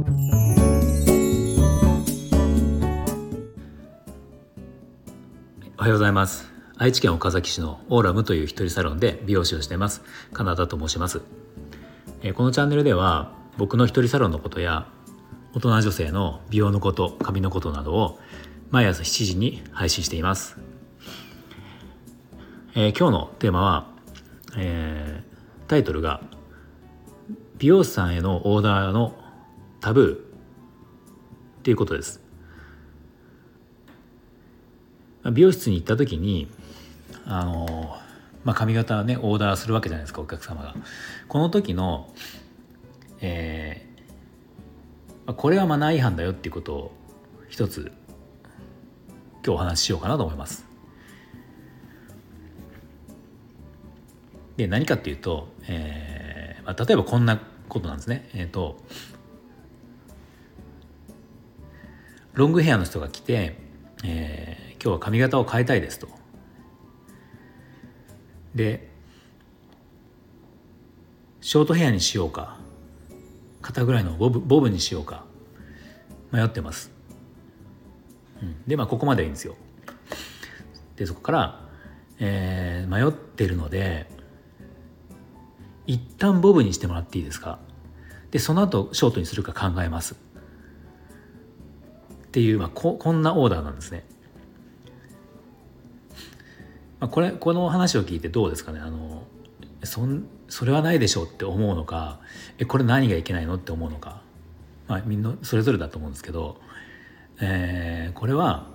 [5.80, 6.48] はようございます。
[6.76, 10.02] 愛知県岡崎市のオーラムという一人サロンで美容師をしています。
[10.32, 11.22] カナダと申します。
[12.34, 14.86] このチャンネルでは僕の一人サロンのことや
[15.54, 18.20] 大人女性の美容のこと髪のことなどを
[18.70, 20.58] 毎朝7時に配信しています、
[22.74, 23.86] えー、今日のテーマは、
[24.56, 26.20] えー、タイトルが
[27.56, 29.16] 美容師さんへのオーダーの
[29.80, 32.20] タブーっていうことです
[35.32, 36.48] 美容室に行った時に
[37.26, 37.96] あの、
[38.44, 40.74] まあ、髪型ねオーダーするわけじゃないですかお客様が。
[41.26, 42.12] この時の、
[43.20, 46.92] えー、これはマナー違反だよっていうことを
[47.48, 47.92] 一つ
[49.44, 50.66] 今日お話ししようかなと思います。
[54.56, 58.28] で何かっていうと、えーまあ、例えばこんなことなんですね。
[58.34, 58.78] えっ、ー、と
[62.34, 63.56] ロングヘアの人が来て、
[64.04, 66.08] えー、今日は髪型を変えたいですと。
[68.54, 68.88] で
[71.40, 72.58] ショートヘアにしようか
[73.62, 75.24] 肩ぐらいのボブボブにしようか
[76.30, 76.90] 迷ってます。
[78.42, 79.56] うん、でまあここまでいいんですよ。
[80.96, 81.68] でそこから、
[82.18, 84.10] えー、迷ってるので
[85.86, 87.58] 一旦ボブにしてもらっていいですか？
[88.30, 90.16] でその後ショートにするか考えます
[92.28, 94.04] っていう、まあ、ここんなオーダーなんですね。
[97.00, 99.22] まあ、これこの話を聞いてどうですかねあの
[99.84, 102.18] そんそれはないでしょうって思うのか
[102.58, 104.20] えこれ何がいけないのって思うのか、
[104.88, 106.60] まあ、みんなそれぞれだと思うんですけど、
[107.40, 108.66] えー、これは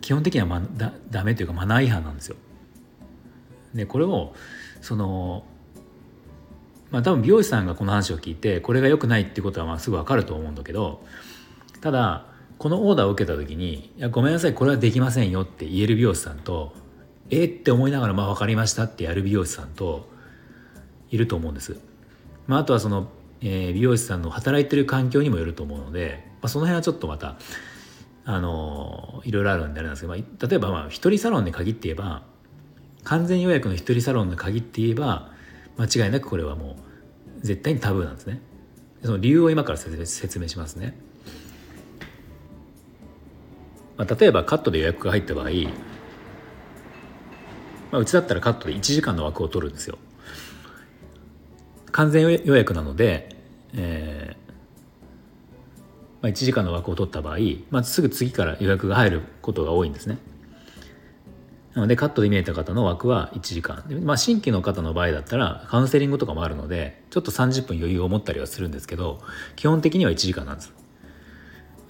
[0.00, 2.36] 基本的には、ま、だダメというかマナー違反なんですよ。
[3.72, 4.34] でこれを
[4.80, 5.44] その
[6.92, 11.04] まあ多分美容師さんがこの話を聞いてこれが良くないっていうことはまあすぐ分かると思うんだけど
[11.80, 12.26] ただ
[12.58, 16.74] このオーダーを受けた時に「いやごめんなさいこれはできませんよ」って言える美容師さんと
[17.30, 20.08] 「えっ?」って思いながら「まあ分かりました」ってやる美容師さんと
[21.10, 21.76] いると思うんです。
[22.46, 23.08] まあ、あとはその、
[23.40, 27.36] えー、美容師さんの働いてる環境にもよると思うので、まあ、その辺はちょっとまた
[28.24, 32.22] あのいろいろあるんであれなんですけど、まあ、例えばまあ一人サロンで限って言えば
[33.04, 35.32] 完全予約の一人サロンで限って言えば
[35.76, 36.91] 間違いなくこれはもう
[37.42, 38.40] 絶対にタブーなんですね。
[39.04, 40.96] その理由を今から説明しますね。
[43.96, 45.50] まあ、例えばカットで予約が入った場合、ま
[47.92, 49.98] あ、うちだったらカットで1時間の枠を取るんですよ
[51.92, 53.36] 完全予約なので、
[53.74, 54.52] えー
[56.22, 57.38] まあ、1時間の枠を取った場合、
[57.70, 60.18] まあ、すぐ次から予約が入ることが多いんですね
[61.74, 63.82] なのでカットで見えた方の枠は1時間。
[64.02, 69.20] まあ、新規の方の場合だったらカウンセリングとかもあるのでちょっと30分余裕を持ったりはするんですけど
[69.56, 70.72] 基本的には1時間なんです。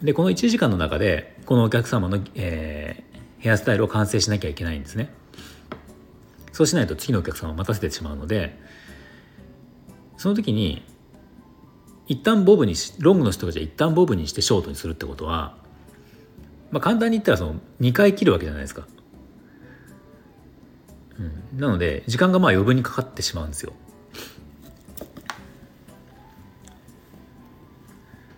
[0.03, 5.13] でこの1時間の中でこのお客様の、えー、ヘアスタイルを完成しなきゃいけないんですね。
[6.53, 8.59] そうしないと次のお客様を待たせてしまうので
[10.19, 10.85] その時に
[12.07, 15.57] 一旦ボブにしロングの人がじゃ一旦ボブにしてショートにするってことは、
[16.71, 18.87] まあ、簡単に言ったらその2回切るわけじゃないですか、
[21.55, 23.73] なので時間がまあ余分にかかってしまうんですよ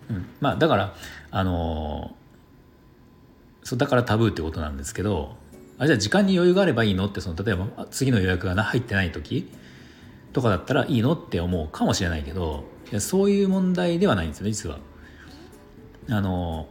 [0.09, 0.95] うん、まあだから
[1.31, 2.15] あの
[3.63, 5.35] そうだからタブーってことなんですけど
[5.77, 9.51] あじゃあ時間に余裕があればいいのってその例えば次の予約が入ってない時
[10.31, 14.79] とかだったらいいのって思うかもしれないけどいやそういう問題ではないんですよね実は。
[16.07, 16.67] あの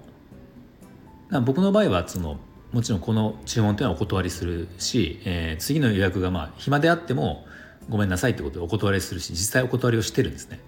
[1.44, 2.38] 僕の場合はその
[2.74, 7.46] もちろんこの注文というのはお断りするし、えー、次の予約がまあ暇であっても
[7.88, 10.58] ごめんなさいってことでお断りするし実際お断りをしてるんですね。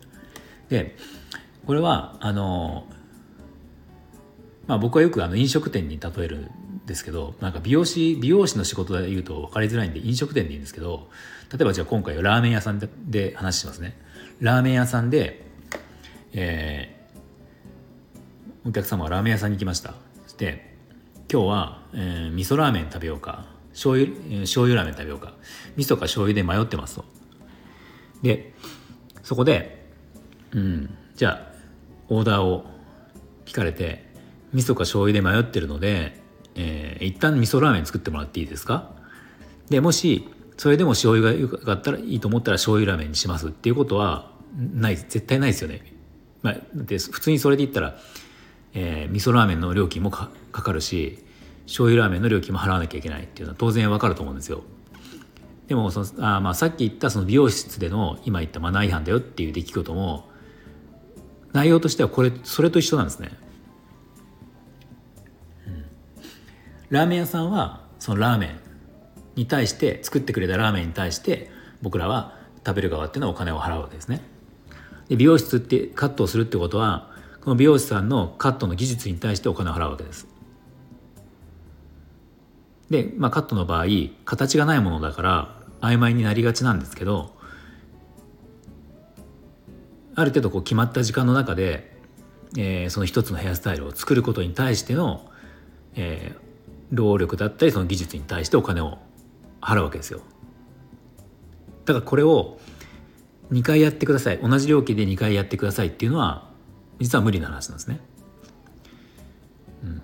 [0.68, 0.94] で
[1.66, 2.86] これはあの
[4.68, 11.08] まあ僕はよくあの飲食店に例えるんですけどなんか美容師美容師の仕事で言うと分かりづらいんで飲食店でいいんですけど
[11.52, 14.00] 例えばじゃあ今回はラーメン屋さんでで話しますね
[14.38, 15.44] ラーメン屋さんで、
[16.32, 20.65] えー、お客様はラーメン屋さんに行きましたそして
[21.28, 23.46] 今日は、えー、味噌ラーメン食べようか。
[23.72, 24.08] 醤油
[24.42, 25.32] 醤油ラーメン食べようか。
[25.76, 27.04] 味噌か醤油で迷ってますと。
[28.22, 28.54] で
[29.24, 29.90] そこで
[30.52, 31.54] うんじゃあ
[32.08, 32.64] オーダーを
[33.44, 34.04] 聞かれて
[34.52, 36.20] 味噌か醤油で迷ってるので、
[36.54, 38.92] えー、一旦味噌ラーメン作ってもらっていいですか？
[39.68, 45.82] でもしそれでも醤油がよかったらいいと思ったら醤油ラーメンにしますっていうことはない絶対ないですよね。
[46.42, 47.98] まあ、で普通にそれで言ったら、
[48.78, 51.24] えー、味噌ラーメンの料金もかかるし
[51.64, 54.62] 醤油ラーメンの料金も払わなきゃいけないっていうのは当然わかると思うんですよ。
[55.66, 60.28] でもそのあまあさっき言ったその美容室での今言ったマナー違反だよっていう出来事も
[61.52, 63.30] 内容としてはこれそれと一緒なんですね、
[65.66, 65.84] うん、
[66.90, 68.60] ラーメン屋さんはそのラーメン
[69.34, 71.50] に対して作ってくれたラーメンに対して
[71.82, 74.20] 僕らは食べる側っていうのはお金を払うわけですね。
[75.08, 77.15] で美容室ってカットをするってことは
[77.46, 80.26] この美容師さんのカットの技術に対してお金を払うわけです。
[82.90, 83.84] で、まあ、カットの場合
[84.24, 87.36] 形がないものだから曖昧になりがちなんですけど
[90.16, 91.96] ある程度こう決まった時間の中で、
[92.58, 95.30] えー、その一つのヘアスタイルを作ることに対しての、
[95.94, 96.38] えー、
[96.90, 98.98] 労力だったりその技術に対してお金を
[99.60, 100.20] 払うわけですよ。
[101.84, 102.58] だからこれを
[103.52, 104.38] 2回やってください。
[104.38, 106.45] 同じ料金で2回やってくださいっていうのは
[106.98, 108.00] 実は無理な話なんですね。
[109.84, 110.02] うん、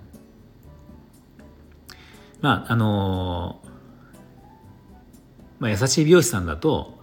[2.41, 3.63] まああの、
[5.59, 7.01] まあ、優しい美容師さんだと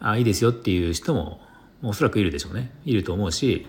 [0.00, 1.40] あいいですよっていう人も
[1.82, 2.70] おそらくいるでしょうね。
[2.84, 3.66] いると思うし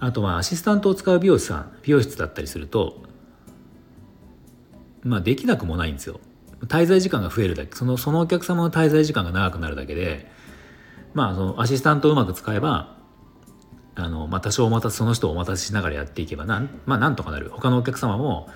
[0.00, 3.02] あとはアシスタントを使う美容師さん美容室だったりすると
[5.02, 6.20] まあできなくもないんですよ。
[6.62, 7.76] 滞在時間が増えるだけ。
[7.76, 10.30] そのそのお客様の滞在時間が長くなるだけで
[11.12, 12.96] まあそのアシスタントをうまく使えば
[13.96, 17.50] あの、まあ、多少お待たせその人をお待たせしながらやっていけばなん,、まあ、なんとかなる。
[17.50, 18.48] 他のお客様も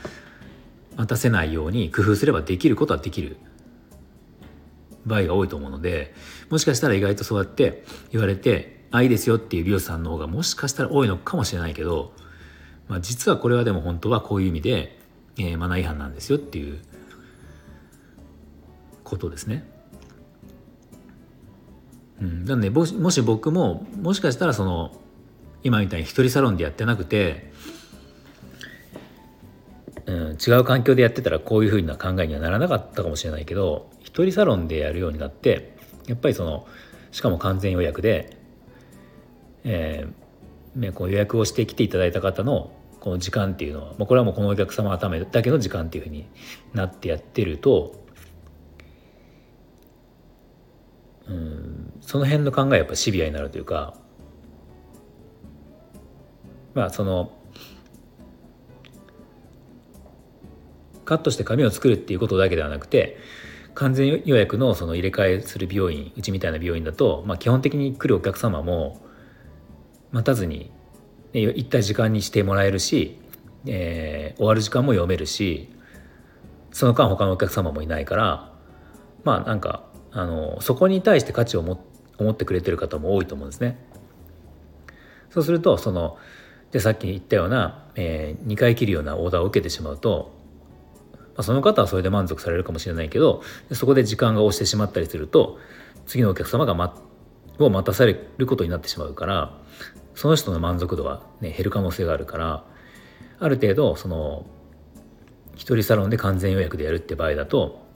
[0.96, 3.36] 待たせないように工夫すればできることはできる。
[5.08, 6.14] 場合が多いと思うので
[6.50, 7.82] もしかしたら意外とそうやって
[8.12, 12.12] 言われて「あいいですよ」っていう美容師さんの方がもしかしたら多いのかもしれないけど、
[12.86, 14.98] まあ、実はこれはでも本当はこういう意味で、
[15.38, 16.78] えー、マナー違反なんですよっていう
[19.02, 19.66] ことですね。
[22.20, 25.00] うん、なんでもし僕ももしかしたらその
[25.62, 27.52] 今みたいに一人サロンでやってなくて、
[30.06, 35.76] うん、違う環境でやってたらこういうふうな考えにはならなかったかもしれないけど一人サロンでやるようになって
[36.06, 36.66] やっぱりその
[37.10, 38.36] しかも完全予約で、
[39.64, 46.26] えーね、こう予約をしてきていただいた方のこの時間っていうのは、まあ、これはもうこのお客様のためだけの時間っていうふうに
[46.74, 47.94] なってやってると、
[51.28, 53.94] うん、その辺の考えはやっぱシビアになるというか
[56.78, 57.32] まあその
[61.04, 63.18] カットして髪を作るっていうことだけではなくて
[63.74, 69.00] 完全予約のその入れ替えする美容院うちみたいな美容院だと、まあ、基本的に来るお客様も
[70.12, 70.70] 待たずに、
[71.32, 73.20] ね、行った時間にしてもらえるし、
[73.66, 75.68] えー、終わる時間も読めるし
[76.70, 78.52] その間他のお客様もいないから
[79.24, 79.82] まあなんか
[80.12, 81.84] あのそこに対して価値をも
[82.18, 83.84] 思ってくれてる方も多いと思うんですね。
[85.30, 86.18] そうするとその
[86.72, 90.34] でさっき言ったような、えー、2回切るようなオーダーを受けてしまうと、
[91.16, 93.42] まあ、その方はそれで満足されるかもしれないけど
[93.72, 95.58] そこで時間が押してしまったりすると
[96.06, 96.94] 次のお客様が、ま、
[97.58, 99.56] を待たされることになってしまうから
[100.14, 102.64] その人の満足度は、ね、減る可能性があるから
[103.40, 104.46] ある程度その
[105.54, 107.86] 一人サロンで完全予約でやるって場合だと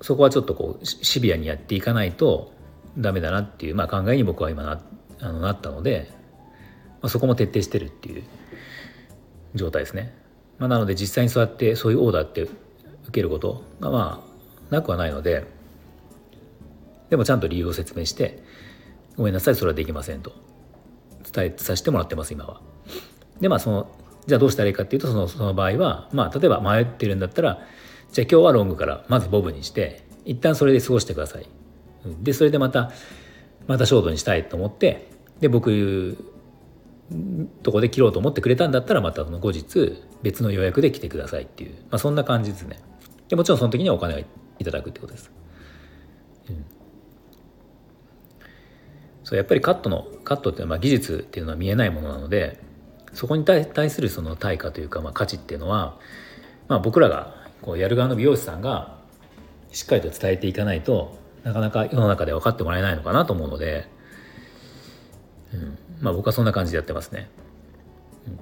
[0.00, 2.52] そこはちょっとこうシビアにやっていかないと
[2.98, 4.92] ダメだなっていう、まあ、考えに僕は今なって
[5.22, 6.10] あのなったので、
[7.00, 8.24] まあ、そこも徹底してるっていう
[9.54, 10.14] 状態ですね。
[10.58, 12.50] まあ、なので実際にそうやってそういうオーダーって受
[13.12, 14.24] けることがま
[14.70, 15.46] あなくはないので
[17.10, 18.42] でもちゃんと理由を説明して
[19.16, 20.32] 「ごめんなさいそれはできません」と
[21.32, 22.60] 伝えさせてもらってます今は。
[23.40, 23.88] でまあその
[24.26, 27.60] じゃあどうしたらいいかっていうとそのその場合はまあ例えば迷ってるんだったら
[28.12, 31.46] じゃあ今日はロングからまずボブにして一旦それで過ごしてください。
[32.22, 32.92] でそれでまた
[33.66, 35.11] またショートにしたいと思って
[35.42, 36.16] で僕
[37.62, 42.78] とこで切ろうと思ってくれたんだったらまた後日別の予約で来てくださいっていう、まあ、そんな感じですね。
[43.28, 44.24] でもちろんその時にはお金をい
[44.64, 45.32] ただくってことです、
[46.48, 46.64] うん、
[49.24, 52.60] そうやっぱりカットのカットっていうのは技術っていうのは見えないものなので
[53.14, 55.98] そこに対するその対価というか、まあ、価値っていうのは、
[56.68, 58.98] まあ、僕らがこうやる側の美容師さんが
[59.72, 63.88] しっかりと伝えていかないとなかなか世の中で分かってもらえないのかなと思うので
[65.52, 67.28] うん、まあ僕はそんな感じでやってますね。
[68.26, 68.38] うん、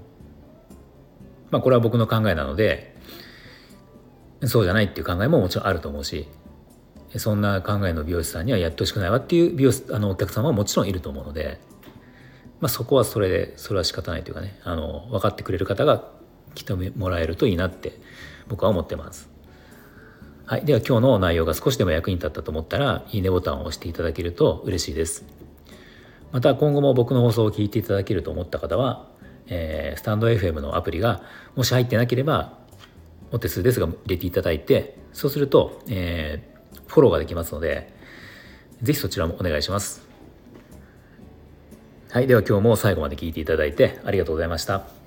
[1.50, 2.96] まあこれは僕の考えなので
[4.46, 6.26] そうじゃないっていう考えももちろんあると思うし
[7.16, 11.60] そんな考えの美容師さんにはやってほしくないわっていう美容あのお客様はもちろんいると思うので、
[12.60, 16.04] まあ、そこはそれでそれは仕方ないというかねあの分かってくれる方が
[16.54, 17.92] 来てもらえるといいなって
[18.48, 19.28] 僕は思ってます。
[20.46, 25.24] はい、では今日の内容が少しでも役に立ったと思ったらいいねボタンを押していただけると嬉しいです。
[26.32, 29.08] また今後も僕の放送を聞いていただけると思った方は、
[29.46, 31.22] えー、スタンド FM のアプリが
[31.56, 32.58] もし入ってなければ
[33.32, 37.92] お手数ですが入れていただいてそうすると、えー、フォローができますので
[38.82, 40.08] ぜひそちらもお願いします。
[42.10, 44.99] はいでは今日も最後まで聞いていただいてありがとうございました。